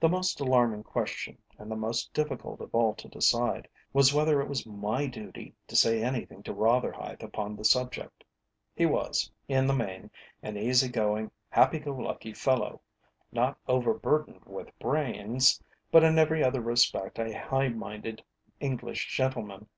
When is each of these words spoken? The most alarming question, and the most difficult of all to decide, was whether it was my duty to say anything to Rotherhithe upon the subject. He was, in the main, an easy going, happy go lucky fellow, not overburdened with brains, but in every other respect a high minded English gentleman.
The 0.00 0.08
most 0.08 0.40
alarming 0.40 0.82
question, 0.82 1.38
and 1.56 1.70
the 1.70 1.76
most 1.76 2.12
difficult 2.12 2.60
of 2.60 2.74
all 2.74 2.92
to 2.96 3.06
decide, 3.08 3.68
was 3.92 4.12
whether 4.12 4.40
it 4.42 4.48
was 4.48 4.66
my 4.66 5.06
duty 5.06 5.54
to 5.68 5.76
say 5.76 6.02
anything 6.02 6.42
to 6.42 6.52
Rotherhithe 6.52 7.22
upon 7.22 7.54
the 7.54 7.64
subject. 7.64 8.24
He 8.74 8.84
was, 8.84 9.30
in 9.46 9.68
the 9.68 9.72
main, 9.72 10.10
an 10.42 10.56
easy 10.56 10.88
going, 10.88 11.30
happy 11.50 11.78
go 11.78 11.92
lucky 11.94 12.32
fellow, 12.32 12.80
not 13.30 13.58
overburdened 13.68 14.42
with 14.44 14.76
brains, 14.80 15.62
but 15.92 16.02
in 16.02 16.18
every 16.18 16.42
other 16.42 16.60
respect 16.60 17.20
a 17.20 17.30
high 17.32 17.68
minded 17.68 18.24
English 18.60 19.06
gentleman. 19.14 19.68